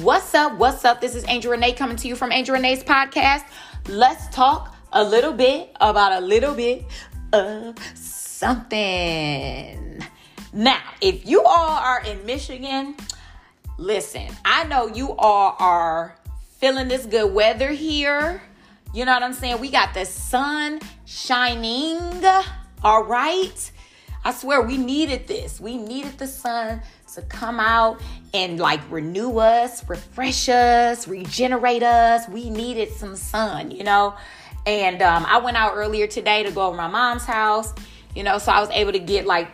What's 0.00 0.34
up? 0.34 0.58
What's 0.58 0.84
up? 0.84 1.00
This 1.00 1.14
is 1.14 1.24
Angel 1.28 1.50
Renee 1.50 1.74
coming 1.74 1.96
to 1.98 2.08
you 2.08 2.16
from 2.16 2.32
Angel 2.32 2.54
Renee's 2.54 2.82
podcast. 2.82 3.44
Let's 3.88 4.26
talk 4.28 4.74
a 4.92 5.04
little 5.04 5.32
bit 5.32 5.76
about 5.80 6.22
a 6.22 6.24
little 6.24 6.54
bit 6.54 6.84
of 7.32 7.76
something. 7.94 10.02
Now, 10.52 10.80
if 11.00 11.26
you 11.26 11.42
all 11.42 11.78
are 11.78 12.02
in 12.04 12.24
Michigan, 12.24 12.96
listen, 13.76 14.28
I 14.44 14.64
know 14.64 14.86
you 14.86 15.14
all 15.14 15.56
are 15.58 16.16
feeling 16.58 16.88
this 16.88 17.04
good 17.04 17.32
weather 17.32 17.72
here. 17.72 18.42
You 18.94 19.04
know 19.04 19.12
what 19.12 19.22
I'm 19.22 19.34
saying? 19.34 19.60
We 19.60 19.70
got 19.70 19.94
the 19.94 20.06
sun 20.06 20.80
shining, 21.04 22.24
all 22.82 23.04
right? 23.04 23.72
I 24.24 24.32
swear 24.32 24.62
we 24.62 24.78
needed 24.78 25.26
this. 25.26 25.60
We 25.60 25.76
needed 25.76 26.18
the 26.18 26.28
sun 26.28 26.82
to 27.14 27.22
come 27.22 27.60
out 27.60 28.00
and 28.34 28.58
like 28.58 28.80
renew 28.90 29.38
us, 29.38 29.88
refresh 29.88 30.48
us, 30.48 31.06
regenerate 31.06 31.82
us. 31.82 32.28
We 32.28 32.50
needed 32.50 32.90
some 32.90 33.16
sun, 33.16 33.70
you 33.70 33.84
know? 33.84 34.14
And 34.66 35.02
um, 35.02 35.24
I 35.26 35.38
went 35.38 35.56
out 35.56 35.72
earlier 35.74 36.06
today 36.06 36.42
to 36.44 36.50
go 36.50 36.66
over 36.66 36.76
my 36.76 36.88
mom's 36.88 37.24
house, 37.24 37.74
you 38.14 38.22
know, 38.22 38.38
so 38.38 38.52
I 38.52 38.60
was 38.60 38.70
able 38.70 38.92
to 38.92 38.98
get 38.98 39.26
like, 39.26 39.48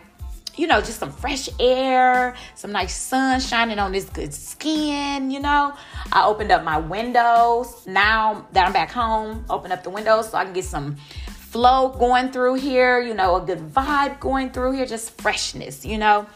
you 0.56 0.66
know, 0.66 0.80
just 0.80 0.98
some 0.98 1.12
fresh 1.12 1.48
air, 1.60 2.34
some 2.56 2.72
nice 2.72 2.94
sun 2.94 3.40
shining 3.40 3.78
on 3.78 3.92
this 3.92 4.04
good 4.06 4.34
skin, 4.34 5.30
you 5.30 5.40
know. 5.40 5.74
I 6.12 6.26
opened 6.26 6.50
up 6.50 6.64
my 6.64 6.78
windows. 6.78 7.86
Now 7.86 8.46
that 8.52 8.66
I'm 8.66 8.72
back 8.72 8.90
home, 8.90 9.44
open 9.48 9.70
up 9.70 9.84
the 9.84 9.90
windows 9.90 10.30
so 10.30 10.36
I 10.36 10.44
can 10.44 10.52
get 10.52 10.64
some 10.64 10.96
flow 11.26 11.90
going 11.90 12.30
through 12.30 12.54
here, 12.54 13.00
you 13.00 13.14
know, 13.14 13.36
a 13.36 13.40
good 13.40 13.60
vibe 13.72 14.20
going 14.20 14.50
through 14.50 14.72
here, 14.72 14.84
just 14.84 15.18
freshness, 15.20 15.86
you 15.86 15.96
know. 15.96 16.26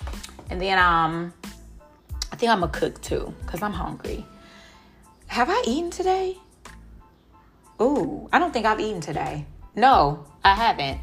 And 0.51 0.61
then 0.61 0.79
um 0.79 1.33
I 2.33 2.37
think 2.37 2.51
I'm 2.51 2.61
gonna 2.61 2.73
cook 2.73 3.01
too, 3.03 3.35
because 3.45 3.63
I'm 3.63 3.73
hungry. 3.73 4.25
Have 5.27 5.49
I 5.51 5.63
eaten 5.67 5.91
today? 5.91 6.37
Ooh, 7.81 8.29
I 8.33 8.39
don't 8.39 8.53
think 8.53 8.67
I've 8.67 8.81
eaten 8.81 9.01
today. 9.01 9.47
No, 9.75 10.27
I 10.45 10.55
haven't. 10.55 11.01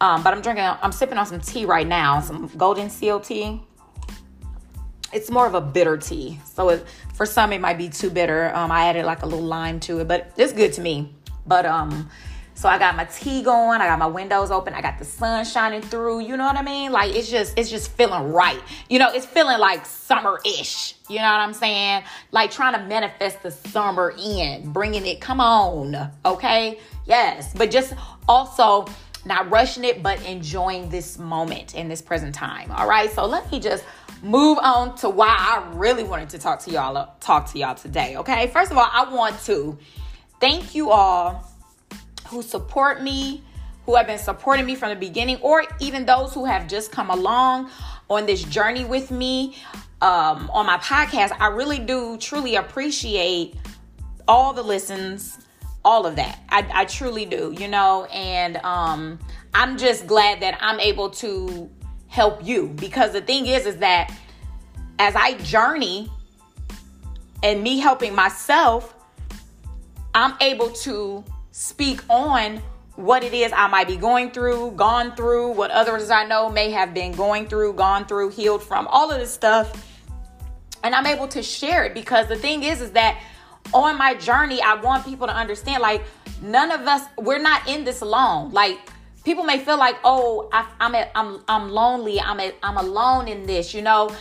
Um, 0.00 0.22
but 0.22 0.34
I'm 0.34 0.40
drinking, 0.40 0.64
I'm 0.64 0.90
sipping 0.90 1.16
on 1.16 1.26
some 1.26 1.40
tea 1.40 1.64
right 1.64 1.86
now, 1.86 2.20
some 2.20 2.48
golden 2.56 2.90
seal 2.90 3.20
tea. 3.20 3.62
It's 5.12 5.30
more 5.30 5.46
of 5.46 5.54
a 5.54 5.60
bitter 5.60 5.96
tea. 5.96 6.40
So 6.54 6.80
for 7.14 7.24
some, 7.24 7.52
it 7.52 7.60
might 7.60 7.78
be 7.78 7.88
too 7.88 8.10
bitter. 8.10 8.52
Um, 8.54 8.72
I 8.72 8.86
added 8.86 9.04
like 9.04 9.22
a 9.22 9.26
little 9.26 9.44
lime 9.44 9.78
to 9.80 10.00
it, 10.00 10.08
but 10.08 10.32
it's 10.36 10.52
good 10.52 10.72
to 10.72 10.80
me. 10.80 11.14
But 11.46 11.66
um, 11.66 12.10
so 12.54 12.68
I 12.68 12.78
got 12.78 12.96
my 12.96 13.04
tea 13.04 13.42
going, 13.42 13.80
I 13.80 13.86
got 13.86 13.98
my 13.98 14.06
windows 14.06 14.50
open, 14.50 14.74
I 14.74 14.80
got 14.82 14.98
the 14.98 15.04
sun 15.04 15.44
shining 15.44 15.82
through, 15.82 16.20
you 16.20 16.36
know 16.36 16.44
what 16.44 16.56
I 16.56 16.62
mean? 16.62 16.92
Like 16.92 17.14
it's 17.14 17.30
just 17.30 17.58
it's 17.58 17.70
just 17.70 17.92
feeling 17.92 18.32
right. 18.32 18.60
You 18.88 18.98
know, 18.98 19.10
it's 19.12 19.26
feeling 19.26 19.58
like 19.58 19.86
summer-ish. 19.86 20.94
You 21.08 21.16
know 21.16 21.24
what 21.24 21.40
I'm 21.40 21.54
saying? 21.54 22.04
Like 22.30 22.50
trying 22.50 22.74
to 22.74 22.86
manifest 22.86 23.42
the 23.42 23.50
summer 23.50 24.14
in, 24.18 24.72
bringing 24.72 25.06
it 25.06 25.20
come 25.20 25.40
on, 25.40 26.10
okay? 26.24 26.78
Yes, 27.06 27.52
but 27.54 27.70
just 27.70 27.94
also 28.28 28.86
not 29.24 29.50
rushing 29.50 29.84
it 29.84 30.02
but 30.02 30.20
enjoying 30.24 30.88
this 30.88 31.18
moment 31.18 31.74
in 31.74 31.88
this 31.88 32.02
present 32.02 32.34
time. 32.34 32.70
All 32.72 32.88
right? 32.88 33.10
So 33.10 33.26
let 33.26 33.50
me 33.50 33.60
just 33.60 33.84
move 34.22 34.58
on 34.58 34.94
to 34.96 35.08
why 35.08 35.28
I 35.28 35.68
really 35.74 36.04
wanted 36.04 36.30
to 36.30 36.38
talk 36.38 36.60
to 36.60 36.70
y'all 36.70 37.14
talk 37.20 37.50
to 37.52 37.58
y'all 37.58 37.74
today, 37.74 38.16
okay? 38.16 38.48
First 38.48 38.70
of 38.70 38.78
all, 38.78 38.88
I 38.90 39.12
want 39.12 39.40
to 39.44 39.78
thank 40.40 40.74
you 40.74 40.90
all 40.90 41.51
who 42.32 42.42
support 42.42 43.02
me, 43.02 43.42
who 43.86 43.94
have 43.94 44.06
been 44.06 44.18
supporting 44.18 44.66
me 44.66 44.74
from 44.74 44.88
the 44.88 44.96
beginning, 44.96 45.36
or 45.42 45.64
even 45.80 46.06
those 46.06 46.32
who 46.34 46.44
have 46.44 46.66
just 46.66 46.90
come 46.90 47.10
along 47.10 47.70
on 48.08 48.26
this 48.26 48.42
journey 48.42 48.84
with 48.84 49.10
me 49.10 49.56
um, 50.00 50.50
on 50.50 50.66
my 50.66 50.78
podcast. 50.78 51.36
I 51.38 51.48
really 51.48 51.78
do 51.78 52.16
truly 52.16 52.56
appreciate 52.56 53.54
all 54.26 54.52
the 54.52 54.62
listens, 54.62 55.38
all 55.84 56.06
of 56.06 56.16
that. 56.16 56.40
I, 56.48 56.66
I 56.72 56.84
truly 56.86 57.24
do, 57.24 57.54
you 57.58 57.68
know, 57.68 58.06
and 58.06 58.56
um, 58.58 59.18
I'm 59.54 59.76
just 59.76 60.06
glad 60.06 60.40
that 60.40 60.58
I'm 60.60 60.80
able 60.80 61.10
to 61.10 61.70
help 62.08 62.44
you 62.44 62.68
because 62.76 63.12
the 63.12 63.20
thing 63.20 63.46
is, 63.46 63.66
is 63.66 63.78
that 63.78 64.14
as 64.98 65.14
I 65.16 65.34
journey 65.38 66.10
and 67.42 67.62
me 67.62 67.78
helping 67.78 68.14
myself, 68.14 68.94
I'm 70.14 70.34
able 70.40 70.70
to 70.70 71.24
speak 71.52 72.02
on 72.08 72.60
what 72.96 73.22
it 73.22 73.32
is 73.32 73.52
I 73.54 73.68
might 73.68 73.86
be 73.86 73.96
going 73.96 74.30
through, 74.30 74.72
gone 74.72 75.14
through, 75.14 75.52
what 75.52 75.70
others 75.70 76.10
I 76.10 76.24
know 76.24 76.50
may 76.50 76.70
have 76.70 76.92
been 76.92 77.12
going 77.12 77.46
through, 77.46 77.74
gone 77.74 78.06
through, 78.06 78.30
healed 78.30 78.62
from, 78.62 78.86
all 78.88 79.10
of 79.10 79.20
this 79.20 79.32
stuff. 79.32 79.88
And 80.82 80.94
I'm 80.94 81.06
able 81.06 81.28
to 81.28 81.42
share 81.42 81.84
it 81.84 81.94
because 81.94 82.26
the 82.26 82.36
thing 82.36 82.64
is, 82.64 82.80
is 82.80 82.90
that 82.92 83.22
on 83.72 83.96
my 83.96 84.14
journey, 84.14 84.60
I 84.60 84.74
want 84.74 85.04
people 85.04 85.26
to 85.26 85.34
understand 85.34 85.80
like, 85.80 86.02
none 86.42 86.70
of 86.70 86.80
us, 86.82 87.02
we're 87.18 87.40
not 87.40 87.68
in 87.68 87.84
this 87.84 88.00
alone. 88.00 88.50
Like, 88.50 88.78
people 89.24 89.44
may 89.44 89.58
feel 89.58 89.78
like, 89.78 89.96
oh, 90.04 90.48
I, 90.52 90.66
am 90.80 90.94
I'm, 91.14 91.44
I'm 91.48 91.70
lonely. 91.70 92.20
I'm, 92.20 92.40
I'm 92.62 92.76
alone 92.76 93.28
in 93.28 93.46
this, 93.46 93.72
you 93.72 93.82
know. 93.82 94.14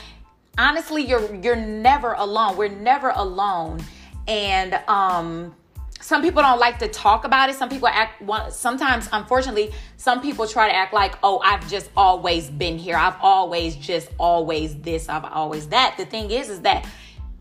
Honestly, 0.57 1.03
you're, 1.03 1.33
you're 1.35 1.55
never 1.55 2.13
alone. 2.13 2.57
We're 2.57 2.69
never 2.69 3.09
alone. 3.09 3.83
And, 4.27 4.75
um, 4.87 5.55
some 6.01 6.21
people 6.21 6.41
don't 6.41 6.59
like 6.59 6.79
to 6.79 6.87
talk 6.87 7.25
about 7.25 7.49
it. 7.49 7.55
Some 7.55 7.69
people 7.69 7.87
act, 7.87 8.23
sometimes, 8.51 9.07
unfortunately, 9.13 9.71
some 9.97 10.21
people 10.21 10.47
try 10.47 10.67
to 10.67 10.75
act 10.75 10.93
like, 10.93 11.15
oh, 11.23 11.39
I've 11.39 11.67
just 11.69 11.89
always 11.95 12.49
been 12.49 12.77
here. 12.77 12.95
I've 12.95 13.17
always 13.21 13.75
just 13.75 14.09
always 14.19 14.75
this. 14.77 15.09
I've 15.09 15.25
always 15.25 15.67
that. 15.69 15.95
The 15.97 16.05
thing 16.05 16.31
is, 16.31 16.49
is 16.49 16.61
that 16.61 16.87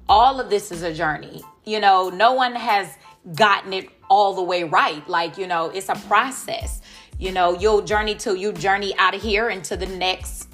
all 0.09 0.41
of 0.41 0.51
this 0.51 0.71
is 0.71 0.83
a 0.83 0.93
journey. 0.93 1.43
You 1.65 1.81
know, 1.81 2.11
no 2.11 2.35
one 2.35 2.55
has 2.55 2.89
gotten 3.35 3.73
it 3.73 3.89
all 4.09 4.35
the 4.35 4.43
way 4.43 4.65
right. 4.65 5.07
Like, 5.09 5.39
you 5.39 5.47
know, 5.47 5.71
it's 5.71 5.89
a 5.89 5.95
process. 5.95 6.83
You 7.19 7.33
know, 7.33 7.55
you'll 7.59 7.83
journey 7.83 8.15
till 8.15 8.37
you 8.37 8.53
journey 8.53 8.95
out 8.99 9.15
of 9.15 9.23
here 9.23 9.51
into 9.51 9.77
the 9.77 9.87
next 9.87 10.49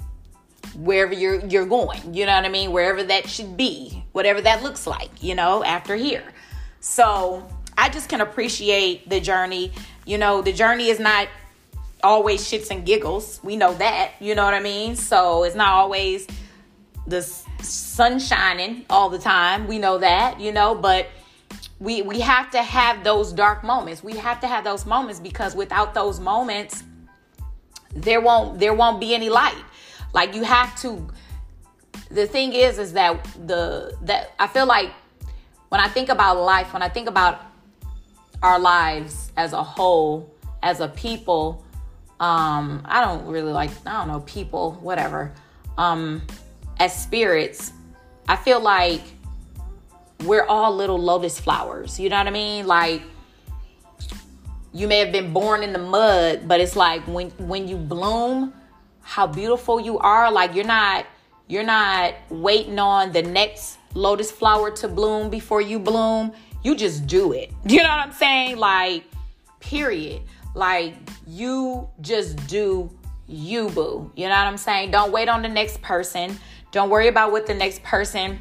wherever 0.75 1.13
you're 1.13 1.45
you're 1.45 1.65
going. 1.65 2.13
You 2.13 2.25
know 2.25 2.35
what 2.35 2.45
I 2.45 2.49
mean? 2.49 2.71
Wherever 2.71 3.03
that 3.03 3.27
should 3.27 3.57
be, 3.57 4.05
whatever 4.11 4.41
that 4.41 4.63
looks 4.63 4.85
like, 4.85 5.23
you 5.23 5.35
know, 5.35 5.63
after 5.63 5.95
here. 5.95 6.23
So 6.79 7.47
I 7.77 7.89
just 7.89 8.09
can 8.09 8.21
appreciate 8.21 9.07
the 9.09 9.19
journey. 9.19 9.71
You 10.05 10.17
know, 10.17 10.41
the 10.41 10.51
journey 10.51 10.89
is 10.89 10.99
not 10.99 11.27
always 12.03 12.41
shits 12.41 12.71
and 12.71 12.85
giggles. 12.85 13.39
We 13.43 13.55
know 13.55 13.73
that. 13.75 14.13
You 14.19 14.35
know 14.35 14.43
what 14.43 14.53
I 14.53 14.59
mean? 14.59 14.95
So 14.95 15.43
it's 15.43 15.55
not 15.55 15.69
always 15.69 16.27
the 17.05 17.21
sun 17.61 18.19
shining 18.19 18.85
all 18.89 19.09
the 19.09 19.19
time. 19.19 19.67
We 19.67 19.79
know 19.79 19.97
that, 19.99 20.39
you 20.39 20.51
know, 20.51 20.75
but 20.75 21.07
we 21.79 22.01
we 22.01 22.19
have 22.19 22.49
to 22.51 22.63
have 22.63 23.03
those 23.03 23.31
dark 23.31 23.63
moments. 23.63 24.03
We 24.03 24.17
have 24.17 24.39
to 24.41 24.47
have 24.47 24.63
those 24.63 24.85
moments 24.85 25.19
because 25.19 25.55
without 25.55 25.93
those 25.93 26.19
moments 26.19 26.83
there 27.95 28.21
won't 28.21 28.59
there 28.59 28.73
won't 28.73 28.99
be 28.99 29.13
any 29.13 29.29
light. 29.29 29.63
Like 30.13 30.33
you 30.33 30.43
have 30.43 30.75
to 30.81 31.07
the 32.09 32.25
thing 32.25 32.53
is 32.53 32.79
is 32.79 32.93
that 32.93 33.23
the 33.45 33.95
that 34.01 34.33
I 34.39 34.47
feel 34.47 34.65
like 34.65 34.91
when 35.69 35.81
I 35.81 35.87
think 35.87 36.09
about 36.09 36.37
life, 36.37 36.73
when 36.73 36.81
I 36.81 36.89
think 36.89 37.07
about 37.07 37.46
our 38.41 38.59
lives 38.59 39.31
as 39.37 39.53
a 39.53 39.63
whole, 39.63 40.33
as 40.63 40.79
a 40.79 40.87
people. 40.87 41.63
Um, 42.19 42.81
I 42.85 43.03
don't 43.03 43.25
really 43.27 43.51
like, 43.51 43.69
I 43.85 43.99
don't 43.99 44.07
know, 44.07 44.21
people, 44.21 44.73
whatever. 44.81 45.33
Um, 45.77 46.23
as 46.79 46.99
spirits, 46.99 47.73
I 48.27 48.35
feel 48.35 48.59
like 48.59 49.01
we're 50.23 50.45
all 50.45 50.75
little 50.75 50.99
lotus 50.99 51.39
flowers. 51.39 51.99
You 51.99 52.09
know 52.09 52.17
what 52.17 52.27
I 52.27 52.31
mean? 52.31 52.67
Like 52.67 53.03
you 54.73 54.87
may 54.87 54.99
have 54.99 55.11
been 55.11 55.33
born 55.33 55.63
in 55.63 55.73
the 55.73 55.79
mud, 55.79 56.47
but 56.47 56.59
it's 56.59 56.75
like 56.75 57.01
when 57.07 57.29
when 57.31 57.67
you 57.67 57.77
bloom, 57.77 58.53
how 59.01 59.27
beautiful 59.27 59.79
you 59.79 59.97
are. 59.99 60.31
Like 60.31 60.53
you're 60.55 60.65
not 60.65 61.05
you're 61.47 61.63
not 61.63 62.13
waiting 62.29 62.77
on 62.79 63.11
the 63.11 63.21
next 63.21 63.77
lotus 63.93 64.29
flower 64.31 64.69
to 64.71 64.87
bloom 64.87 65.29
before 65.29 65.61
you 65.61 65.79
bloom 65.79 66.33
you 66.63 66.75
just 66.75 67.07
do 67.07 67.33
it. 67.33 67.51
You 67.65 67.83
know 67.83 67.89
what 67.89 67.99
I'm 67.99 68.11
saying? 68.13 68.57
Like, 68.57 69.03
period. 69.59 70.21
Like, 70.55 70.95
you 71.27 71.89
just 72.01 72.47
do 72.47 72.89
you, 73.27 73.69
boo. 73.69 74.11
You 74.15 74.25
know 74.29 74.35
what 74.35 74.47
I'm 74.47 74.57
saying? 74.57 74.91
Don't 74.91 75.11
wait 75.11 75.29
on 75.29 75.41
the 75.41 75.49
next 75.49 75.81
person. 75.81 76.39
Don't 76.71 76.89
worry 76.89 77.07
about 77.07 77.31
what 77.31 77.45
the 77.45 77.53
next 77.53 77.83
person 77.83 78.39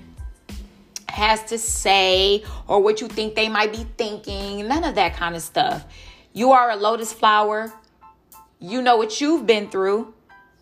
has 1.08 1.42
to 1.44 1.58
say 1.58 2.44
or 2.68 2.82
what 2.82 3.00
you 3.00 3.08
think 3.08 3.34
they 3.34 3.48
might 3.48 3.72
be 3.72 3.86
thinking. 3.96 4.66
None 4.68 4.84
of 4.84 4.94
that 4.94 5.14
kind 5.14 5.34
of 5.34 5.42
stuff. 5.42 5.84
You 6.32 6.52
are 6.52 6.70
a 6.70 6.76
lotus 6.76 7.12
flower. 7.12 7.72
You 8.60 8.82
know 8.82 8.96
what 8.96 9.20
you've 9.20 9.46
been 9.46 9.68
through 9.68 10.14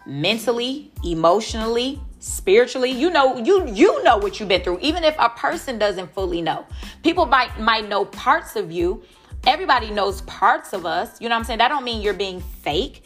mentally, 0.07 0.93
emotionally, 1.05 2.01
spiritually 2.25 2.91
you 2.91 3.11
know 3.11 3.37
you 3.37 3.67
you 3.69 4.03
know 4.03 4.17
what 4.17 4.41
you've 4.41 4.49
been 4.49 4.63
through. 4.63 4.79
Even 4.81 5.05
if 5.05 5.15
a 5.19 5.29
person 5.29 5.79
doesn't 5.79 6.13
fully 6.15 6.41
know 6.41 6.65
people 7.03 7.27
might 7.27 7.61
might 7.61 7.87
know 7.87 8.07
parts 8.07 8.57
of 8.57 8.73
you. 8.73 9.03
Everybody 9.47 9.91
knows 9.91 10.23
parts 10.23 10.73
of 10.73 10.87
us. 10.87 11.21
You 11.21 11.29
know 11.29 11.35
what 11.35 11.41
i'm 11.41 11.45
saying? 11.45 11.59
That 11.59 11.69
don't 11.69 11.85
mean 11.85 12.01
you're 12.01 12.15
being 12.15 12.41
fake. 12.41 13.05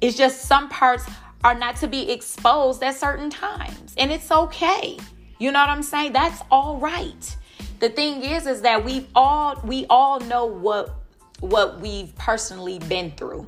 It's 0.00 0.16
just 0.16 0.46
some 0.46 0.68
parts 0.68 1.06
are 1.44 1.54
not 1.54 1.76
to 1.76 1.86
be 1.86 2.10
exposed 2.10 2.82
at 2.82 2.96
certain 2.96 3.30
times 3.30 3.94
and 3.96 4.10
it's 4.10 4.32
okay. 4.32 4.98
You 5.38 5.52
know 5.52 5.60
what 5.60 5.70
i'm 5.70 5.84
saying? 5.84 6.12
That's 6.12 6.42
all 6.50 6.78
right. 6.78 7.36
The 7.78 7.90
thing 7.90 8.24
is 8.24 8.48
is 8.48 8.62
that 8.62 8.84
we've 8.84 9.06
all 9.14 9.60
we 9.62 9.86
all 9.88 10.18
know 10.18 10.44
what 10.46 10.92
what 11.38 11.80
we've 11.80 12.12
personally 12.16 12.80
been 12.80 13.12
through. 13.12 13.46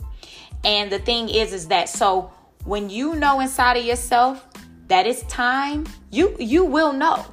And 0.64 0.92
the 0.92 1.00
thing 1.00 1.28
is 1.28 1.52
is 1.52 1.66
that 1.68 1.88
so 1.88 2.30
when 2.64 2.90
you 2.90 3.14
know 3.14 3.40
inside 3.40 3.76
of 3.76 3.84
yourself 3.84 4.46
that 4.88 5.06
it's 5.06 5.22
time, 5.22 5.86
you 6.10 6.36
you 6.38 6.64
will 6.64 6.92
know. 6.92 7.24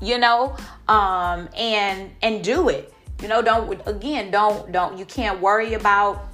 You 0.00 0.18
know, 0.18 0.56
um 0.88 1.48
and 1.56 2.10
and 2.22 2.42
do 2.42 2.68
it. 2.68 2.92
You 3.22 3.28
know, 3.28 3.42
don't 3.42 3.80
again, 3.86 4.30
don't 4.30 4.72
don't 4.72 4.98
you 4.98 5.04
can't 5.04 5.40
worry 5.40 5.74
about 5.74 6.28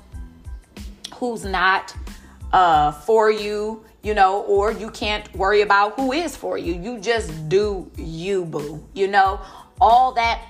who's 1.15 1.45
not 1.45 1.95
uh 2.53 2.93
for 2.93 3.31
you 3.31 3.85
you 4.07 4.15
know, 4.15 4.43
or 4.43 4.71
you 4.71 4.89
can't 4.91 5.35
worry 5.35 5.63
about 5.63 5.97
who 5.97 6.13
is 6.13 6.37
for 6.37 6.57
you. 6.57 6.75
You 6.75 7.01
just 7.01 7.49
do 7.49 7.91
you, 7.97 8.45
boo. 8.45 8.87
You 8.95 9.09
know, 9.09 9.41
all 9.81 10.13
that 10.13 10.47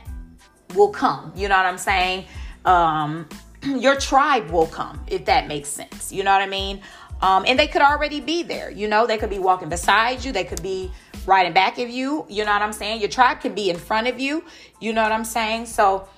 will 0.74 0.90
come. 0.90 1.32
You 1.34 1.48
know 1.48 1.56
what 1.56 1.64
I'm 1.64 1.78
saying? 1.78 2.26
Um, 2.66 3.26
your 3.62 3.96
tribe 3.96 4.50
will 4.50 4.66
come, 4.66 5.00
if 5.06 5.24
that 5.24 5.48
makes 5.48 5.70
sense. 5.70 6.12
You 6.12 6.22
know 6.22 6.32
what 6.32 6.42
I 6.42 6.46
mean? 6.46 6.82
Um, 7.22 7.44
and 7.46 7.58
they 7.58 7.66
could 7.66 7.82
already 7.82 8.20
be 8.20 8.42
there. 8.42 8.70
You 8.70 8.88
know, 8.88 9.06
they 9.06 9.18
could 9.18 9.30
be 9.30 9.38
walking 9.38 9.68
beside 9.68 10.24
you, 10.24 10.32
they 10.32 10.44
could 10.44 10.62
be 10.62 10.90
right 11.26 11.46
in 11.46 11.52
back 11.52 11.78
of 11.78 11.88
you. 11.88 12.26
You 12.28 12.44
know 12.44 12.52
what 12.52 12.62
I'm 12.62 12.72
saying? 12.72 13.00
Your 13.00 13.08
tribe 13.08 13.40
can 13.40 13.54
be 13.54 13.70
in 13.70 13.76
front 13.76 14.06
of 14.06 14.20
you. 14.20 14.44
You 14.80 14.92
know 14.92 15.02
what 15.02 15.12
I'm 15.12 15.24
saying? 15.24 15.66
So 15.66 16.08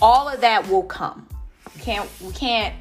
all 0.00 0.28
of 0.28 0.40
that 0.42 0.68
will 0.68 0.82
come. 0.82 1.28
We 1.74 1.80
can't 1.80 2.08
we 2.20 2.32
can't 2.32 2.74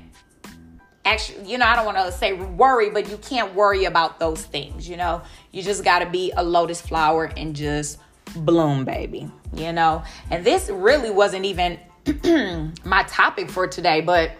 actually, 1.05 1.49
you 1.49 1.57
know, 1.57 1.65
I 1.65 1.75
don't 1.75 1.85
want 1.85 1.97
to 1.97 2.11
say 2.11 2.33
worry, 2.33 2.89
but 2.89 3.09
you 3.09 3.17
can't 3.17 3.53
worry 3.55 3.85
about 3.85 4.19
those 4.19 4.43
things, 4.43 4.87
you 4.87 4.97
know. 4.97 5.21
You 5.51 5.63
just 5.63 5.83
got 5.83 5.99
to 5.99 6.09
be 6.09 6.31
a 6.35 6.43
lotus 6.43 6.81
flower 6.81 7.31
and 7.37 7.55
just 7.55 7.99
bloom, 8.35 8.85
baby, 8.85 9.31
you 9.53 9.71
know. 9.71 10.03
And 10.29 10.45
this 10.45 10.69
really 10.69 11.11
wasn't 11.11 11.45
even 11.45 11.79
my 12.83 13.03
topic 13.03 13.49
for 13.49 13.67
today, 13.67 14.01
but 14.01 14.31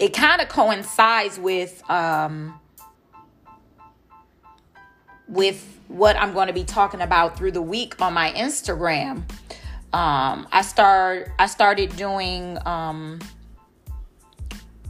it 0.00 0.14
kind 0.14 0.40
of 0.40 0.48
coincides 0.48 1.38
with 1.38 1.88
um 1.88 2.58
with 5.28 5.78
what 5.86 6.16
I'm 6.16 6.32
going 6.32 6.48
to 6.48 6.52
be 6.52 6.64
talking 6.64 7.00
about 7.00 7.36
through 7.36 7.52
the 7.52 7.62
week 7.62 8.00
on 8.00 8.14
my 8.14 8.32
Instagram. 8.32 9.22
Um 9.92 10.48
I 10.50 10.62
start 10.62 11.30
I 11.38 11.46
started 11.46 11.94
doing 11.94 12.58
um 12.66 13.20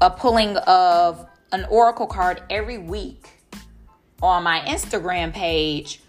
a 0.00 0.10
pulling 0.10 0.56
of 0.56 1.26
an 1.52 1.66
oracle 1.68 2.06
card 2.06 2.42
every 2.48 2.78
week 2.78 3.28
on 4.22 4.42
my 4.42 4.60
Instagram 4.60 5.32
page, 5.32 6.00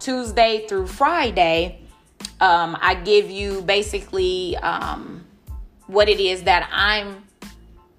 Tuesday 0.00 0.66
through 0.66 0.86
Friday. 0.86 1.80
Um, 2.40 2.76
I 2.80 2.94
give 2.94 3.30
you 3.30 3.62
basically 3.62 4.56
um, 4.58 5.26
what 5.86 6.08
it 6.08 6.20
is 6.20 6.44
that 6.44 6.68
I'm 6.72 7.25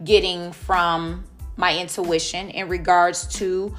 getting 0.04 0.52
from 0.52 1.26
my 1.56 1.78
intuition 1.78 2.50
in 2.50 2.68
regards 2.68 3.28
to 3.38 3.76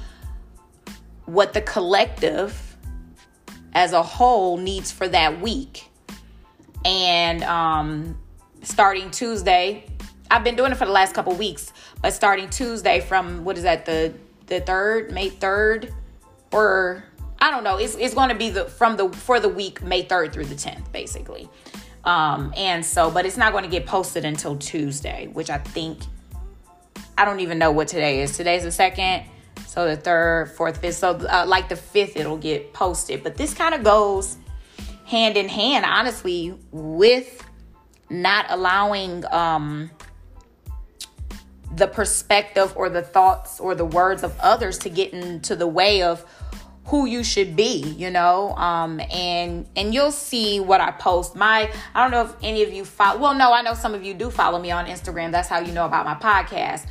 what 1.25 1.53
the 1.53 1.61
collective 1.61 2.77
as 3.73 3.93
a 3.93 4.03
whole 4.03 4.57
needs 4.57 4.91
for 4.91 5.07
that 5.07 5.41
week. 5.41 5.89
And 6.83 7.43
um, 7.43 8.17
starting 8.63 9.11
Tuesday, 9.11 9.85
I've 10.31 10.43
been 10.43 10.55
doing 10.55 10.71
it 10.71 10.75
for 10.75 10.85
the 10.85 10.91
last 10.91 11.13
couple 11.13 11.33
weeks, 11.33 11.71
but 12.01 12.13
starting 12.13 12.49
Tuesday 12.49 12.99
from 12.99 13.43
what 13.43 13.57
is 13.57 13.63
that 13.63 13.85
the 13.85 14.13
the 14.47 14.59
third 14.61 15.11
May 15.11 15.29
third 15.29 15.93
or 16.51 17.03
I 17.39 17.51
don't 17.51 17.63
know. 17.63 17.77
It's 17.77 17.95
it's 17.95 18.13
going 18.13 18.29
to 18.29 18.35
be 18.35 18.49
the 18.49 18.65
from 18.65 18.97
the 18.97 19.09
for 19.09 19.39
the 19.39 19.49
week 19.49 19.81
May 19.83 20.03
third 20.03 20.33
through 20.33 20.45
the 20.45 20.55
tenth 20.55 20.91
basically. 20.91 21.49
Um, 22.03 22.53
and 22.55 22.85
so, 22.85 23.11
but 23.11 23.25
it's 23.25 23.37
not 23.37 23.51
going 23.51 23.63
to 23.63 23.69
get 23.69 23.85
posted 23.85 24.25
until 24.25 24.57
Tuesday, 24.57 25.27
which 25.33 25.49
I 25.49 25.57
think 25.57 25.99
I 27.17 27.25
don't 27.25 27.41
even 27.41 27.59
know 27.59 27.71
what 27.71 27.87
today 27.87 28.21
is. 28.21 28.37
Today's 28.37 28.63
the 28.63 28.71
second, 28.71 29.25
so 29.67 29.87
the 29.87 29.97
third, 29.97 30.51
fourth, 30.51 30.77
fifth. 30.77 30.95
So 30.95 31.11
uh, 31.11 31.45
like 31.47 31.69
the 31.69 31.75
fifth, 31.75 32.15
it'll 32.15 32.37
get 32.37 32.73
posted. 32.73 33.23
But 33.23 33.35
this 33.35 33.53
kind 33.53 33.75
of 33.75 33.83
goes 33.83 34.37
hand 35.05 35.35
in 35.35 35.49
hand, 35.49 35.85
honestly, 35.85 36.57
with 36.71 37.45
not 38.09 38.45
allowing 38.49 39.23
um 39.31 39.91
the 41.75 41.87
perspective 41.87 42.73
or 42.75 42.89
the 42.89 43.01
thoughts 43.01 43.59
or 43.59 43.75
the 43.75 43.85
words 43.85 44.23
of 44.23 44.37
others 44.39 44.77
to 44.79 44.89
get 44.89 45.13
into 45.13 45.55
the 45.55 45.67
way 45.67 46.01
of 46.01 46.25
who 46.89 47.05
you 47.05 47.23
should 47.23 47.55
be 47.55 47.81
you 47.97 48.09
know? 48.09 48.55
Um 48.55 48.99
and 49.11 49.67
and 49.75 49.93
you'll 49.93 50.11
see 50.11 50.59
what 50.59 50.81
i 50.81 50.91
post. 50.91 51.35
My 51.35 51.71
i 51.95 52.01
don't 52.01 52.11
know 52.11 52.25
if 52.25 52.35
any 52.43 52.63
of 52.63 52.73
you 52.73 52.85
follow 52.85 53.19
well 53.19 53.33
no 53.33 53.53
i 53.53 53.61
know 53.61 53.73
some 53.73 53.93
of 53.93 54.03
you 54.03 54.13
do 54.13 54.29
follow 54.29 54.59
me 54.59 54.71
on 54.71 54.85
instagram. 54.85 55.31
That's 55.31 55.49
how 55.49 55.59
you 55.59 55.71
know 55.71 55.85
about 55.85 56.05
my 56.05 56.15
podcast. 56.15 56.85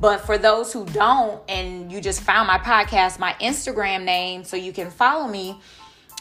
But 0.00 0.20
for 0.20 0.38
those 0.38 0.72
who 0.72 0.86
don't 0.86 1.42
and 1.48 1.92
you 1.92 2.00
just 2.00 2.22
found 2.22 2.46
my 2.46 2.58
podcast 2.58 3.18
my 3.18 3.34
instagram 3.40 4.04
name 4.04 4.44
so 4.44 4.56
you 4.56 4.72
can 4.72 4.90
follow 4.90 5.28
me 5.28 5.60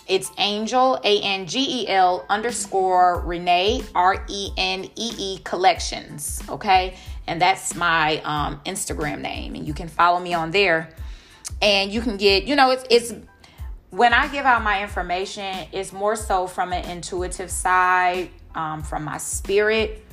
it's 0.08 0.32
angel 0.40 1.00
a-n-g-e-l 1.04 2.26
underscore 2.30 3.22
renee 3.22 3.84
r-e-n-e-e 3.94 5.40
collections 5.44 6.42
okay? 6.50 6.96
And 7.30 7.40
that's 7.40 7.76
my 7.76 8.18
um, 8.24 8.60
Instagram 8.66 9.22
name, 9.22 9.54
and 9.54 9.68
you 9.68 9.74
can 9.76 9.88
follow 9.88 10.20
me 10.20 10.34
on 10.34 10.50
there. 10.50 10.90
And 11.62 11.92
you 11.92 12.02
can 12.02 12.18
get, 12.18 12.46
you 12.46 12.56
know, 12.56 12.72
it's 12.72 12.86
it's 12.90 13.14
when 13.90 14.14
I 14.14 14.28
give 14.28 14.46
out 14.46 14.64
my 14.64 14.82
information, 14.82 15.68
it's 15.72 15.92
more 15.92 16.16
so 16.16 16.48
from 16.48 16.74
an 16.74 16.86
intuitive 16.90 17.50
side, 17.50 18.30
um, 18.56 18.84
from 18.84 19.04
my 19.04 19.18
spirit, 19.18 20.06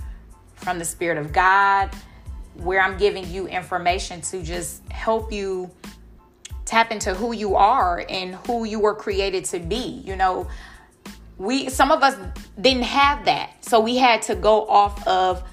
from 0.55 0.79
the 0.79 0.85
spirit 0.85 1.19
of 1.19 1.33
God, 1.33 1.95
where 2.55 2.81
I'm 2.81 2.97
giving 2.97 3.31
you 3.31 3.47
information 3.47 4.21
to 4.23 4.43
just 4.43 4.83
help 4.91 5.31
you 5.31 5.71
tap 6.65 6.91
into 6.91 7.15
who 7.15 7.33
you 7.33 7.55
are 7.55 8.05
and 8.09 8.35
who 8.47 8.65
you 8.65 8.81
were 8.81 8.95
created 8.95 9.45
to 9.47 9.61
be. 9.61 10.03
You 10.05 10.17
know, 10.17 10.49
we 11.37 11.69
some 11.69 11.93
of 11.93 12.03
us 12.03 12.17
didn't 12.61 12.85
have 12.85 13.27
that, 13.27 13.65
so 13.65 13.79
we 13.79 13.97
had 13.97 14.23
to 14.23 14.35
go 14.35 14.67
off 14.67 15.07
of 15.07 15.45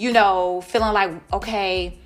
you 0.00 0.12
know, 0.12 0.62
feeling 0.62 0.94
like, 0.94 1.10
okay, 1.30 1.98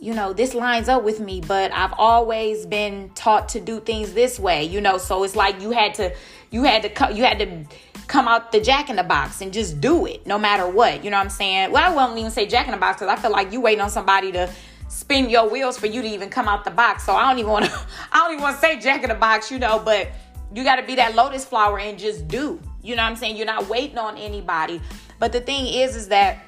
you 0.00 0.14
know, 0.14 0.32
this 0.32 0.54
lines 0.54 0.88
up 0.88 1.02
with 1.02 1.20
me, 1.20 1.42
but 1.46 1.70
I've 1.72 1.92
always 1.98 2.64
been 2.64 3.10
taught 3.14 3.50
to 3.50 3.60
do 3.60 3.80
things 3.80 4.14
this 4.14 4.40
way, 4.40 4.64
you 4.64 4.80
know, 4.80 4.96
so 4.96 5.22
it's 5.24 5.36
like 5.36 5.60
you 5.60 5.72
had 5.72 5.94
to, 5.94 6.14
you 6.50 6.62
had 6.62 6.82
to, 6.82 7.14
you 7.14 7.22
had 7.22 7.38
to 7.38 7.64
come 8.06 8.26
out 8.26 8.50
the 8.50 8.60
jack 8.62 8.88
in 8.88 8.96
the 8.96 9.02
box 9.02 9.42
and 9.42 9.52
just 9.52 9.78
do 9.78 10.06
it 10.06 10.26
no 10.26 10.38
matter 10.38 10.66
what, 10.66 11.04
you 11.04 11.10
know 11.10 11.18
what 11.18 11.24
I'm 11.24 11.30
saying? 11.30 11.70
Well, 11.70 11.92
I 11.92 11.94
won't 11.94 12.18
even 12.18 12.30
say 12.30 12.46
jack 12.46 12.64
in 12.66 12.72
the 12.72 12.78
box 12.78 13.00
because 13.00 13.16
I 13.16 13.20
feel 13.20 13.30
like 13.30 13.52
you 13.52 13.60
waiting 13.60 13.82
on 13.82 13.90
somebody 13.90 14.32
to 14.32 14.50
spin 14.88 15.28
your 15.28 15.50
wheels 15.50 15.78
for 15.78 15.86
you 15.86 16.00
to 16.00 16.08
even 16.08 16.30
come 16.30 16.48
out 16.48 16.64
the 16.64 16.70
box. 16.70 17.04
So 17.04 17.14
I 17.14 17.28
don't 17.28 17.38
even 17.38 17.50
want 17.50 17.66
to, 17.66 17.72
I 18.12 18.20
don't 18.20 18.32
even 18.32 18.42
want 18.42 18.56
to 18.56 18.60
say 18.60 18.80
jack 18.80 19.02
in 19.02 19.10
the 19.10 19.14
box, 19.14 19.50
you 19.50 19.58
know, 19.58 19.78
but 19.78 20.08
you 20.54 20.64
got 20.64 20.76
to 20.76 20.82
be 20.82 20.94
that 20.94 21.14
lotus 21.14 21.44
flower 21.44 21.78
and 21.78 21.98
just 21.98 22.26
do, 22.26 22.58
you 22.82 22.96
know 22.96 23.02
what 23.02 23.10
I'm 23.10 23.16
saying? 23.16 23.36
You're 23.36 23.46
not 23.46 23.68
waiting 23.68 23.98
on 23.98 24.16
anybody. 24.16 24.80
But 25.18 25.32
the 25.32 25.40
thing 25.42 25.66
is, 25.66 25.94
is 25.94 26.08
that, 26.08 26.42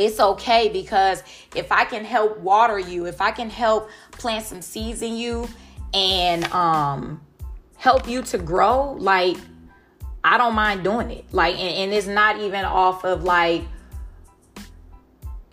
it's 0.00 0.20
okay 0.20 0.68
because 0.68 1.22
if 1.54 1.70
I 1.70 1.84
can 1.84 2.04
help 2.04 2.38
water 2.38 2.78
you, 2.78 3.06
if 3.06 3.20
I 3.20 3.30
can 3.30 3.50
help 3.50 3.90
plant 4.12 4.44
some 4.44 4.62
seeds 4.62 5.02
in 5.02 5.16
you 5.16 5.48
and 5.92 6.44
um 6.52 7.20
help 7.76 8.08
you 8.08 8.22
to 8.22 8.38
grow, 8.38 8.92
like 8.92 9.36
I 10.22 10.38
don't 10.38 10.54
mind 10.54 10.84
doing 10.84 11.10
it. 11.10 11.24
Like 11.32 11.54
and, 11.54 11.74
and 11.76 11.92
it's 11.92 12.06
not 12.06 12.40
even 12.40 12.64
off 12.64 13.04
of 13.04 13.24
like 13.24 13.62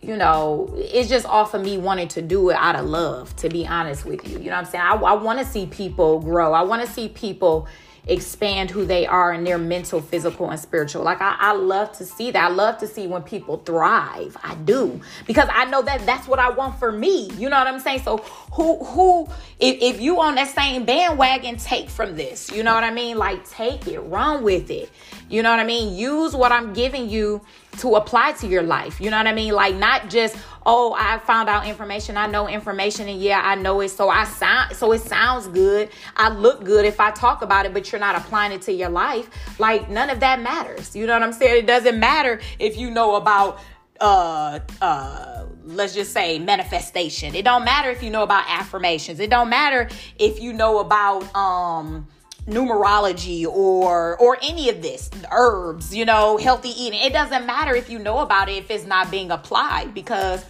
you 0.01 0.16
know, 0.16 0.74
it's 0.77 1.10
just 1.10 1.25
off 1.25 1.54
of 1.54 1.62
me 1.62 1.77
wanting 1.77 2.08
to 2.08 2.22
do 2.22 2.50
it 2.50 2.56
out 2.56 2.77
of 2.77 2.86
love, 2.86 3.36
to 3.38 3.50
be 3.50 3.68
honest 3.68 4.06
with 4.06 4.25
you. 4.25 4.38
You 4.38 4.46
know 4.46 4.51
what 4.51 4.60
I'm 4.60 4.66
saying? 4.66 4.84
I, 4.84 4.94
I 4.94 5.13
want 5.16 5.39
to 5.39 5.46
see 5.46 5.66
people 5.66 6.22
grow. 6.22 6.54
I 6.54 6.62
want 6.62 6.86
to 6.86 6.92
see 6.92 7.10
people 7.10 7.68
expand 8.08 8.72
who 8.72 8.86
they 8.86 9.06
are 9.06 9.34
in 9.34 9.44
their 9.44 9.58
mental, 9.58 10.02
physical, 10.02 10.50
and 10.50 10.60
spiritual. 10.60 11.04
Like 11.04 11.22
I, 11.22 11.36
I 11.40 11.54
love 11.54 11.92
to 11.98 12.06
see 12.06 12.32
that. 12.32 12.52
I 12.52 12.54
love 12.54 12.78
to 12.80 12.88
see 12.88 13.08
when 13.08 13.22
people 13.24 13.58
thrive. 13.58 14.38
I 14.44 14.56
do 14.56 15.02
because 15.26 15.50
I 15.52 15.66
know 15.66 15.82
that 15.82 16.06
that's 16.06 16.28
what 16.28 16.40
I 16.40 16.50
want 16.50 16.80
for 16.80 16.92
me. 16.92 17.30
You 17.34 17.50
know 17.50 17.58
what 17.58 17.68
I'm 17.68 17.80
saying? 17.80 18.04
So 18.04 18.18
who 18.54 18.84
who 18.84 19.28
if, 19.60 19.96
if 19.96 20.02
you 20.02 20.20
on 20.20 20.36
that 20.36 20.50
same 20.50 20.86
bandwagon, 20.86 21.58
take 21.58 21.90
from 21.90 22.16
this. 22.16 22.52
You 22.52 22.64
know 22.64 22.74
what 22.74 22.84
I 22.84 22.92
mean? 22.92 23.18
Like 23.18 23.48
take 23.50 23.88
it, 23.88 24.00
run 24.00 24.44
with 24.44 24.72
it. 24.72 24.90
You 25.30 25.44
know 25.44 25.52
what 25.52 25.60
I 25.60 25.66
mean? 25.66 25.96
Use 25.96 26.36
what 26.36 26.52
I'm 26.52 26.74
giving 26.74 27.10
you 27.10 27.42
to 27.80 27.96
apply 27.96 28.34
to 28.34 28.48
your 28.48 28.64
life. 28.64 29.00
You 29.00 29.10
know 29.10 29.18
what 29.18 29.28
I 29.28 29.34
mean? 29.34 29.54
Like 29.54 29.76
not 29.76 30.10
just 30.10 30.36
oh, 30.68 30.94
I 30.98 31.18
found 31.20 31.48
out 31.48 31.66
information. 31.66 32.18
I 32.18 32.28
know 32.28 32.48
information 32.48 33.08
and 33.08 33.22
yeah, 33.22 33.42
I 33.42 33.56
know 33.56 33.80
it. 33.80 33.90
So 33.90 34.10
I 34.10 34.26
sound 34.26 34.76
so 34.76 34.92
it 34.92 35.02
sounds 35.02 35.48
good. 35.48 35.90
I 36.16 36.30
look 36.30 36.64
good 36.64 36.86
if 36.86 37.00
I 37.00 37.12
talk 37.12 37.42
about 37.42 37.66
it, 37.66 37.74
but 37.74 37.92
you're 37.92 38.02
not 38.02 38.16
applying 38.16 38.52
it 38.52 38.62
to 38.64 38.74
your 38.74 38.90
life. 38.90 39.30
Like 39.60 39.90
none 39.90 40.10
of 40.10 40.20
that 40.20 40.42
matters. 40.42 40.96
You 40.96 41.08
know 41.08 41.14
what 41.14 41.24
I'm 41.24 41.34
saying? 41.34 41.64
It 41.64 41.68
doesn't 41.68 42.00
matter 42.00 42.42
if 42.60 42.78
you 42.78 42.92
know 42.92 43.16
about 43.16 43.60
uh 44.00 44.60
uh 44.82 45.46
let's 45.64 45.94
just 45.94 46.12
say 46.12 46.38
manifestation. 46.38 47.34
It 47.34 47.44
don't 47.44 47.64
matter 47.64 47.90
if 47.90 48.04
you 48.04 48.10
know 48.10 48.24
about 48.24 48.46
affirmations. 48.48 49.20
It 49.20 49.30
don't 49.30 49.50
matter 49.50 49.90
if 50.20 50.40
you 50.42 50.54
know 50.54 50.80
about 50.80 51.34
um 51.36 52.08
numerology 52.48 53.46
or 53.46 54.18
or 54.20 54.38
any 54.42 54.70
of 54.70 54.82
this 54.82 55.10
herbs 55.32 55.94
you 55.94 56.06
know 56.06 56.38
healthy 56.38 56.70
eating. 56.70 57.00
It 57.01 57.12
doesn't 57.12 57.46
matter 57.46 57.75
if 57.75 57.89
you 57.89 58.00
know 58.00 58.20
about 58.20 58.48
it 58.48 58.56
if 58.56 58.72
it's 58.72 58.86
not 58.86 59.12
being 59.12 59.32
applied 59.32 59.94
because 59.94 60.46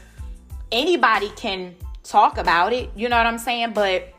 anybody 0.71 1.29
can 1.35 1.75
talk 2.03 2.37
about 2.37 2.71
it 2.71 2.89
you 2.95 3.09
know 3.09 3.17
what 3.17 3.25
i'm 3.25 3.39
saying? 3.39 3.73
But 3.73 4.13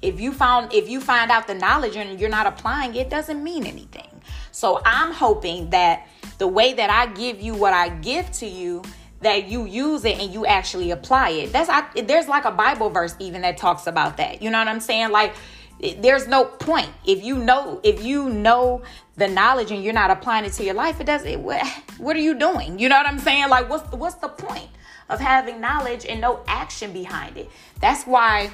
if 0.00 0.20
you 0.20 0.32
found 0.32 0.72
if 0.72 0.88
you 0.88 1.00
find 1.00 1.30
out 1.30 1.46
the 1.46 1.54
knowledge 1.54 1.96
and 1.96 2.18
you're 2.20 2.30
not 2.30 2.46
applying 2.46 2.94
it 2.94 3.10
doesn't 3.10 3.42
mean 3.42 3.66
anything. 3.66 4.08
So 4.52 4.80
i'm 4.84 5.12
hoping 5.12 5.70
that 5.70 6.06
the 6.38 6.46
way 6.46 6.74
that 6.74 6.90
i 6.90 7.06
give 7.12 7.40
you 7.40 7.54
what 7.54 7.72
i 7.72 7.88
give 7.88 8.30
to 8.32 8.46
you 8.46 8.82
that 9.22 9.48
you 9.48 9.66
use 9.66 10.04
it 10.04 10.18
and 10.18 10.32
you 10.32 10.44
actually 10.46 10.90
apply 10.90 11.30
it. 11.30 11.52
That's 11.52 11.68
I, 11.68 11.88
there's 12.02 12.28
like 12.28 12.44
a 12.44 12.50
bible 12.50 12.90
verse 12.90 13.14
even 13.18 13.42
that 13.42 13.56
talks 13.56 13.86
about 13.86 14.16
that. 14.18 14.42
You 14.42 14.50
know 14.50 14.58
what 14.58 14.68
i'm 14.68 14.80
saying? 14.80 15.10
Like 15.10 15.34
there's 15.82 16.28
no 16.28 16.44
point. 16.44 16.88
If 17.04 17.24
you 17.24 17.38
know 17.38 17.80
if 17.82 18.04
you 18.04 18.28
know 18.28 18.82
the 19.16 19.28
knowledge 19.28 19.70
and 19.70 19.82
you're 19.82 19.92
not 19.92 20.10
applying 20.10 20.44
it 20.44 20.52
to 20.54 20.64
your 20.64 20.74
life 20.74 21.00
it 21.00 21.04
doesn't 21.04 21.42
what, 21.42 21.66
what 21.98 22.16
are 22.16 22.20
you 22.20 22.38
doing? 22.38 22.78
You 22.78 22.88
know 22.88 22.96
what 22.96 23.06
i'm 23.06 23.18
saying? 23.18 23.48
Like 23.48 23.68
what's 23.68 23.88
the, 23.90 23.96
what's 23.96 24.14
the 24.16 24.28
point 24.28 24.68
of 25.08 25.20
having 25.20 25.60
knowledge 25.60 26.06
and 26.06 26.20
no 26.20 26.42
action 26.46 26.92
behind 26.92 27.36
it? 27.36 27.50
That's 27.80 28.04
why 28.04 28.50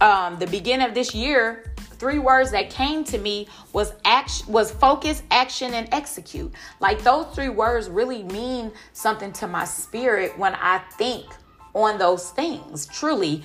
um 0.00 0.38
the 0.38 0.46
beginning 0.46 0.86
of 0.86 0.94
this 0.94 1.14
year 1.14 1.72
three 1.78 2.18
words 2.18 2.52
that 2.52 2.70
came 2.70 3.02
to 3.04 3.18
me 3.18 3.48
was 3.72 3.92
action 4.04 4.52
was 4.52 4.72
focus 4.72 5.22
action 5.30 5.74
and 5.74 5.88
execute. 5.92 6.52
Like 6.80 7.02
those 7.02 7.26
three 7.34 7.48
words 7.48 7.88
really 7.88 8.24
mean 8.24 8.72
something 8.92 9.32
to 9.34 9.46
my 9.46 9.64
spirit 9.64 10.36
when 10.36 10.54
i 10.56 10.78
think 10.96 11.26
on 11.72 11.98
those 11.98 12.30
things. 12.30 12.86
Truly 12.86 13.42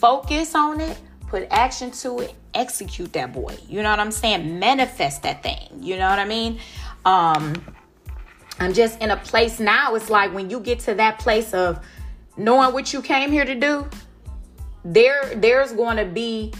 focus 0.00 0.54
on 0.54 0.80
it 0.80 0.98
put 1.26 1.46
action 1.50 1.90
to 1.90 2.20
it, 2.20 2.34
execute 2.54 3.12
that 3.14 3.32
boy. 3.32 3.56
You 3.68 3.82
know 3.82 3.90
what 3.90 4.00
I'm 4.00 4.10
saying? 4.10 4.58
Manifest 4.58 5.22
that 5.22 5.42
thing. 5.42 5.68
You 5.80 5.96
know 5.96 6.08
what 6.08 6.18
I 6.18 6.24
mean? 6.24 6.58
Um 7.04 7.62
I'm 8.60 8.72
just 8.72 9.00
in 9.00 9.10
a 9.10 9.16
place 9.16 9.58
now. 9.58 9.94
It's 9.94 10.10
like 10.10 10.32
when 10.32 10.48
you 10.48 10.60
get 10.60 10.78
to 10.80 10.94
that 10.94 11.18
place 11.18 11.52
of 11.52 11.84
knowing 12.36 12.72
what 12.72 12.92
you 12.92 13.02
came 13.02 13.30
here 13.32 13.44
to 13.44 13.54
do, 13.54 13.88
there 14.84 15.34
there's 15.34 15.72
going 15.72 15.96
to 15.96 16.04
be 16.04 16.52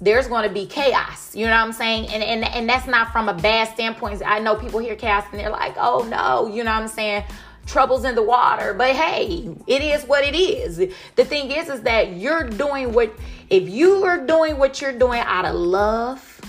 there's 0.00 0.28
going 0.28 0.46
to 0.46 0.52
be 0.52 0.66
chaos. 0.66 1.34
You 1.34 1.46
know 1.46 1.52
what 1.52 1.60
I'm 1.60 1.72
saying? 1.72 2.08
And 2.08 2.22
and 2.22 2.44
and 2.44 2.68
that's 2.68 2.86
not 2.86 3.12
from 3.12 3.28
a 3.28 3.34
bad 3.34 3.68
standpoint. 3.68 4.22
I 4.24 4.38
know 4.38 4.56
people 4.56 4.80
hear 4.80 4.96
chaos 4.96 5.24
and 5.30 5.40
they're 5.40 5.50
like, 5.50 5.74
"Oh 5.76 6.06
no," 6.08 6.54
you 6.54 6.64
know 6.64 6.72
what 6.72 6.82
I'm 6.82 6.88
saying? 6.88 7.24
Troubles 7.68 8.04
in 8.04 8.14
the 8.14 8.22
water. 8.22 8.74
But 8.74 8.96
hey, 8.96 9.54
it 9.66 9.82
is 9.82 10.04
what 10.04 10.24
it 10.24 10.34
is. 10.34 10.78
The 11.14 11.24
thing 11.24 11.52
is, 11.52 11.68
is 11.68 11.82
that 11.82 12.16
you're 12.16 12.44
doing 12.44 12.92
what, 12.92 13.12
if 13.50 13.68
you 13.68 14.04
are 14.04 14.18
doing 14.18 14.58
what 14.58 14.80
you're 14.80 14.98
doing 14.98 15.20
out 15.20 15.44
of 15.44 15.54
love, 15.54 16.40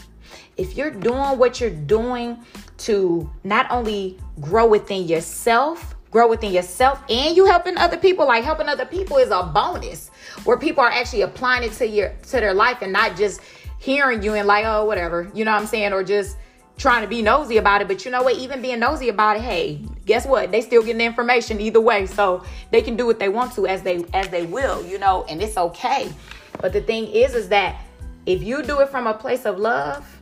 if 0.58 0.76
you're 0.76 0.92
doing 0.92 1.38
what 1.38 1.62
you're 1.62 1.70
doing 1.70 2.38
to 2.80 3.30
not 3.44 3.70
only 3.70 4.18
grow 4.40 4.66
within 4.66 5.08
yourself, 5.08 5.96
grow 6.12 6.28
within 6.28 6.52
yourself, 6.52 7.02
and 7.10 7.36
you 7.36 7.46
helping 7.46 7.78
other 7.78 7.98
people, 7.98 8.26
like 8.26 8.44
helping 8.44 8.68
other 8.68 8.86
people 8.86 9.18
is 9.18 9.30
a 9.30 9.44
bonus 9.44 10.10
where 10.44 10.58
people 10.58 10.84
are 10.84 10.92
actually 10.92 11.22
applying 11.22 11.64
it 11.64 11.74
to 11.74 11.88
your 11.88 12.10
to 12.24 12.32
their 12.32 12.54
life 12.54 12.82
and 12.82 12.92
not 12.92 13.16
just 13.16 13.42
hearing 13.78 14.24
you 14.24 14.34
and 14.34 14.48
like, 14.48 14.66
oh, 14.66 14.86
whatever, 14.86 15.30
you 15.34 15.46
know 15.46 15.52
what 15.52 15.62
I'm 15.62 15.68
saying, 15.68 15.94
or 15.94 16.04
just 16.04 16.38
trying 16.80 17.04
to 17.04 17.08
be 17.08 17.22
nosy 17.22 17.58
about 17.58 17.82
it. 17.82 17.88
But 17.88 18.06
you 18.06 18.10
know 18.10 18.24
what? 18.24 18.36
Even 18.38 18.62
being 18.62 18.80
nosy 18.80 19.10
about 19.10 19.36
it, 19.36 19.44
hey, 19.44 19.82
guess 20.06 20.26
what? 20.26 20.52
They 20.52 20.62
still 20.62 20.82
getting 20.82 20.98
the 20.98 21.06
information 21.06 21.62
either 21.62 21.82
way. 21.82 22.08
So 22.08 22.44
they 22.72 22.82
can 22.82 22.96
do 22.96 23.06
what 23.06 23.20
they 23.20 23.30
want 23.30 23.54
to 23.54 23.68
as 23.68 23.84
they 23.84 24.04
as 24.14 24.30
they 24.30 24.46
will, 24.48 24.84
you 24.86 24.98
know, 24.98 25.26
and 25.30 25.44
it's 25.44 25.58
okay. 25.58 26.12
But 26.60 26.74
the 26.74 26.82
thing 26.82 27.08
is, 27.08 27.36
is 27.36 27.50
that 27.50 27.80
if 28.26 28.42
you 28.42 28.64
do 28.64 28.80
it 28.80 28.90
from 28.90 29.06
a 29.06 29.14
place 29.14 29.46
of 29.46 29.60
love, 29.60 30.22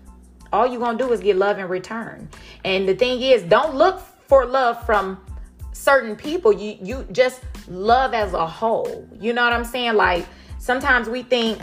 all 0.51 0.67
you're 0.67 0.79
gonna 0.79 0.97
do 0.97 1.11
is 1.13 1.21
get 1.21 1.37
love 1.37 1.59
in 1.59 1.67
return. 1.67 2.27
And 2.65 2.87
the 2.87 2.95
thing 2.95 3.21
is, 3.21 3.43
don't 3.43 3.75
look 3.75 4.01
for 4.27 4.45
love 4.45 4.85
from 4.85 5.19
certain 5.73 6.15
people. 6.15 6.51
You 6.51 6.77
you 6.81 7.07
just 7.11 7.41
love 7.67 8.13
as 8.13 8.33
a 8.33 8.47
whole. 8.47 9.07
You 9.19 9.33
know 9.33 9.43
what 9.43 9.53
I'm 9.53 9.65
saying? 9.65 9.93
Like 9.93 10.25
sometimes 10.57 11.07
we 11.07 11.23
think 11.23 11.61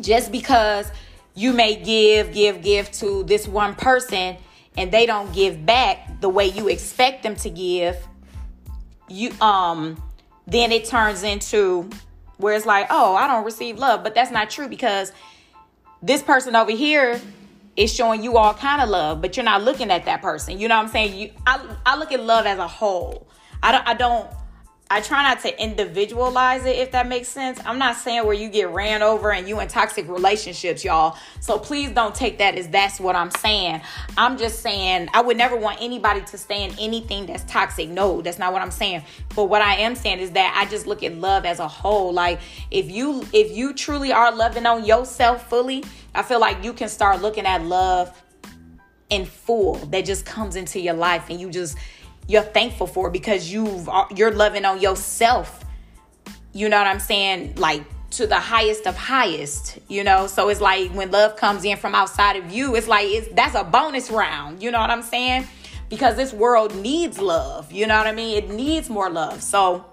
just 0.00 0.30
because 0.30 0.90
you 1.38 1.52
may 1.52 1.76
give, 1.76 2.32
give, 2.32 2.62
give 2.62 2.90
to 2.90 3.22
this 3.22 3.46
one 3.46 3.76
person 3.76 4.36
and 4.76 4.90
they 4.90 5.06
don't 5.06 5.32
give 5.32 5.64
back 5.64 6.20
the 6.20 6.28
way 6.28 6.46
you 6.46 6.68
expect 6.68 7.22
them 7.22 7.36
to 7.36 7.48
give, 7.48 7.96
you 9.08 9.30
um 9.40 10.02
then 10.48 10.72
it 10.72 10.86
turns 10.86 11.22
into 11.22 11.88
where 12.38 12.56
it's 12.56 12.66
like, 12.66 12.86
oh, 12.90 13.14
I 13.14 13.26
don't 13.26 13.44
receive 13.44 13.78
love. 13.78 14.02
But 14.02 14.14
that's 14.14 14.30
not 14.30 14.50
true 14.50 14.66
because 14.66 15.12
this 16.02 16.22
person 16.22 16.56
over 16.56 16.70
here 16.70 17.20
is 17.76 17.94
showing 17.94 18.24
you 18.24 18.36
all 18.36 18.54
kind 18.54 18.82
of 18.82 18.88
love, 18.88 19.20
but 19.20 19.36
you're 19.36 19.44
not 19.44 19.62
looking 19.62 19.90
at 19.90 20.06
that 20.06 20.22
person. 20.22 20.58
You 20.58 20.66
know 20.66 20.76
what 20.76 20.86
I'm 20.86 20.90
saying? 20.90 21.16
You 21.16 21.30
I, 21.46 21.64
I 21.86 21.96
look 21.96 22.10
at 22.10 22.20
love 22.20 22.46
as 22.46 22.58
a 22.58 22.66
whole. 22.66 23.28
I 23.62 23.70
don't 23.70 23.86
I 23.86 23.94
don't 23.94 24.28
I 24.90 25.02
try 25.02 25.22
not 25.22 25.40
to 25.40 25.62
individualize 25.62 26.64
it 26.64 26.76
if 26.76 26.92
that 26.92 27.06
makes 27.06 27.28
sense. 27.28 27.60
I'm 27.66 27.78
not 27.78 27.96
saying 27.96 28.24
where 28.24 28.34
you 28.34 28.48
get 28.48 28.70
ran 28.70 29.02
over 29.02 29.30
and 29.30 29.46
you 29.46 29.60
in 29.60 29.68
toxic 29.68 30.08
relationships, 30.08 30.82
y'all. 30.82 31.18
So 31.40 31.58
please 31.58 31.90
don't 31.90 32.14
take 32.14 32.38
that 32.38 32.54
as 32.54 32.68
that's 32.68 32.98
what 32.98 33.14
I'm 33.14 33.30
saying. 33.30 33.82
I'm 34.16 34.38
just 34.38 34.60
saying 34.60 35.10
I 35.12 35.20
would 35.20 35.36
never 35.36 35.56
want 35.56 35.76
anybody 35.82 36.22
to 36.22 36.38
stay 36.38 36.64
in 36.64 36.74
anything 36.78 37.26
that's 37.26 37.44
toxic. 37.44 37.90
No, 37.90 38.22
that's 38.22 38.38
not 38.38 38.54
what 38.54 38.62
I'm 38.62 38.70
saying. 38.70 39.02
But 39.36 39.44
what 39.44 39.60
I 39.60 39.74
am 39.74 39.94
saying 39.94 40.20
is 40.20 40.30
that 40.30 40.54
I 40.56 40.68
just 40.70 40.86
look 40.86 41.02
at 41.02 41.14
love 41.14 41.44
as 41.44 41.58
a 41.58 41.68
whole. 41.68 42.10
Like 42.10 42.40
if 42.70 42.90
you 42.90 43.26
if 43.34 43.54
you 43.54 43.74
truly 43.74 44.10
are 44.10 44.34
loving 44.34 44.64
on 44.64 44.86
yourself 44.86 45.50
fully, 45.50 45.84
I 46.14 46.22
feel 46.22 46.40
like 46.40 46.64
you 46.64 46.72
can 46.72 46.88
start 46.88 47.20
looking 47.20 47.44
at 47.44 47.62
love 47.62 48.18
in 49.10 49.24
full 49.24 49.74
that 49.74 50.04
just 50.04 50.24
comes 50.26 50.56
into 50.56 50.80
your 50.80 50.94
life 50.94 51.30
and 51.30 51.40
you 51.40 51.50
just 51.50 51.76
you're 52.28 52.42
thankful 52.42 52.86
for 52.86 53.10
because 53.10 53.50
you've 53.50 53.88
uh, 53.88 54.06
you're 54.14 54.30
loving 54.30 54.64
on 54.64 54.80
yourself. 54.80 55.64
You 56.52 56.68
know 56.68 56.78
what 56.78 56.86
I'm 56.86 57.00
saying? 57.00 57.54
Like 57.56 57.82
to 58.10 58.26
the 58.26 58.36
highest 58.36 58.86
of 58.86 58.96
highest, 58.96 59.78
you 59.88 60.04
know. 60.04 60.26
So 60.26 60.48
it's 60.50 60.60
like 60.60 60.90
when 60.92 61.10
love 61.10 61.36
comes 61.36 61.64
in 61.64 61.78
from 61.78 61.94
outside 61.94 62.36
of 62.36 62.52
you, 62.52 62.76
it's 62.76 62.86
like 62.86 63.06
it's 63.06 63.28
that's 63.34 63.54
a 63.54 63.64
bonus 63.64 64.10
round. 64.10 64.62
You 64.62 64.70
know 64.70 64.78
what 64.78 64.90
I'm 64.90 65.02
saying? 65.02 65.48
Because 65.88 66.16
this 66.16 66.34
world 66.34 66.76
needs 66.76 67.18
love. 67.18 67.72
You 67.72 67.86
know 67.86 67.96
what 67.96 68.06
I 68.06 68.12
mean? 68.12 68.36
It 68.36 68.50
needs 68.50 68.90
more 68.90 69.08
love. 69.08 69.42
So 69.42 69.86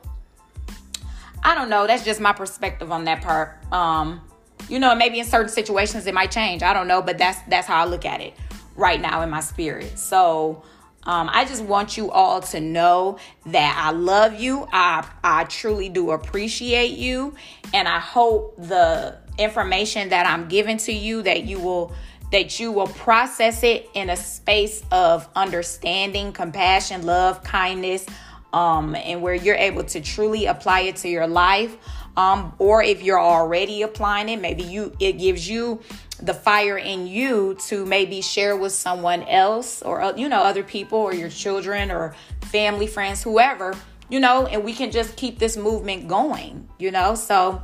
I 1.41 1.55
don't 1.55 1.69
know. 1.69 1.87
That's 1.87 2.03
just 2.03 2.19
my 2.19 2.33
perspective 2.33 2.91
on 2.91 3.05
that 3.05 3.21
part. 3.21 3.57
Um, 3.71 4.21
you 4.67 4.79
know, 4.79 4.93
maybe 4.93 5.19
in 5.19 5.25
certain 5.25 5.49
situations 5.49 6.05
it 6.05 6.13
might 6.13 6.31
change. 6.31 6.63
I 6.63 6.73
don't 6.73 6.89
know, 6.89 7.01
but 7.01 7.17
that's 7.17 7.39
that's 7.47 7.65
how 7.65 7.81
I 7.81 7.85
look 7.85 8.03
at 8.03 8.19
it 8.19 8.33
right 8.75 8.99
now 8.99 9.21
in 9.21 9.29
my 9.29 9.39
spirit. 9.39 9.97
So 9.97 10.63
um, 11.05 11.29
I 11.31 11.45
just 11.45 11.63
want 11.63 11.97
you 11.97 12.11
all 12.11 12.41
to 12.41 12.59
know 12.59 13.19
that 13.47 13.81
I 13.83 13.91
love 13.91 14.39
you. 14.39 14.67
I 14.71 15.07
I 15.23 15.43
truly 15.43 15.89
do 15.89 16.11
appreciate 16.11 16.97
you, 16.97 17.35
and 17.73 17.87
I 17.87 17.99
hope 17.99 18.55
the 18.57 19.17
information 19.37 20.09
that 20.09 20.25
I'm 20.25 20.47
giving 20.47 20.77
to 20.77 20.91
you 20.91 21.21
that 21.23 21.43
you 21.43 21.59
will 21.59 21.93
that 22.31 22.59
you 22.59 22.71
will 22.71 22.87
process 22.87 23.63
it 23.63 23.89
in 23.93 24.09
a 24.09 24.17
space 24.17 24.83
of 24.91 25.29
understanding, 25.35 26.33
compassion, 26.33 27.05
love, 27.05 27.43
kindness, 27.43 28.05
um, 28.51 28.95
and 28.95 29.21
where 29.21 29.35
you're 29.35 29.55
able 29.55 29.83
to 29.83 30.01
truly 30.01 30.47
apply 30.47 30.81
it 30.81 30.95
to 30.97 31.09
your 31.09 31.27
life. 31.27 31.77
Um, 32.17 32.53
or 32.59 32.81
if 32.81 33.03
you're 33.03 33.19
already 33.19 33.81
applying 33.81 34.29
it, 34.29 34.41
maybe 34.41 34.63
you 34.63 34.95
it 34.99 35.13
gives 35.13 35.47
you 35.47 35.81
the 36.21 36.33
fire 36.33 36.77
in 36.77 37.07
you 37.07 37.55
to 37.67 37.85
maybe 37.85 38.21
share 38.21 38.55
with 38.55 38.71
someone 38.71 39.23
else 39.23 39.81
or 39.81 40.01
uh, 40.01 40.15
you 40.15 40.29
know 40.29 40.41
other 40.41 40.63
people 40.63 40.97
or 40.97 41.13
your 41.13 41.29
children 41.29 41.91
or 41.91 42.15
family 42.43 42.87
friends 42.87 43.21
whoever 43.21 43.75
you 44.09 44.19
know 44.19 44.45
and 44.45 44.63
we 44.63 44.73
can 44.73 44.91
just 44.91 45.15
keep 45.17 45.39
this 45.39 45.57
movement 45.57 46.07
going 46.07 46.65
you 46.77 46.91
know? 46.91 47.15
So 47.15 47.61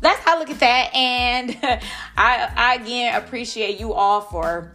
that's 0.00 0.18
how 0.20 0.36
I 0.36 0.38
look 0.38 0.50
at 0.50 0.60
that. 0.60 0.94
And 0.94 1.56
I, 2.16 2.52
I 2.56 2.74
again 2.74 3.14
appreciate 3.22 3.78
you 3.78 3.92
all 3.92 4.20
for 4.20 4.74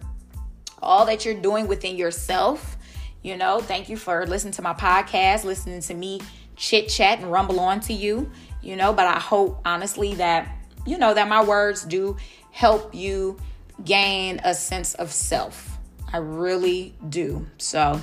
all 0.81 1.05
that 1.07 1.25
you're 1.25 1.39
doing 1.39 1.67
within 1.67 1.95
yourself 1.95 2.77
you 3.23 3.35
know? 3.35 3.59
Thank 3.59 3.89
you 3.89 3.97
for 3.97 4.25
listening 4.25 4.53
to 4.53 4.61
my 4.61 4.73
podcast 4.73 5.43
listening 5.43 5.81
to 5.81 5.93
me 5.93 6.21
chit 6.55 6.89
chat 6.89 7.19
and 7.19 7.31
rumble 7.31 7.59
on 7.59 7.79
to 7.81 7.93
you 7.93 8.31
you 8.61 8.75
know? 8.75 8.93
But 8.93 9.07
i 9.07 9.19
hope 9.19 9.61
honestly 9.65 10.15
that 10.15 10.49
you 10.85 10.97
know 10.97 11.13
that 11.13 11.27
my 11.27 11.43
words 11.43 11.83
do 11.83 12.15
help 12.57 12.95
you 12.95 13.37
gain 13.85 14.41
a 14.43 14.51
sense 14.51 14.95
of 14.95 15.11
self. 15.11 15.77
I 16.11 16.17
really 16.17 16.95
do. 17.07 17.45
So, 17.59 18.01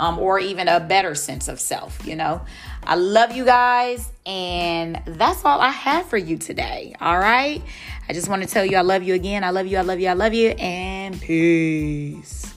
um, 0.00 0.18
or 0.18 0.40
even 0.40 0.66
a 0.66 0.80
better 0.80 1.14
sense 1.14 1.46
of 1.46 1.60
self, 1.60 2.04
you 2.04 2.16
know. 2.16 2.44
I 2.82 2.96
love 2.96 3.30
you 3.30 3.44
guys, 3.44 4.10
and 4.26 5.00
that's 5.06 5.44
all 5.44 5.60
I 5.60 5.70
have 5.70 6.06
for 6.06 6.16
you 6.16 6.36
today. 6.36 6.96
All 7.00 7.16
right. 7.16 7.62
I 8.08 8.12
just 8.12 8.28
want 8.28 8.42
to 8.42 8.48
tell 8.48 8.64
you 8.64 8.76
I 8.76 8.80
love 8.80 9.04
you 9.04 9.14
again. 9.14 9.44
I 9.44 9.50
love 9.50 9.68
you. 9.68 9.78
I 9.78 9.82
love 9.82 10.00
you. 10.00 10.08
I 10.08 10.14
love 10.14 10.34
you. 10.34 10.48
And 10.48 11.20
peace. 11.20 12.51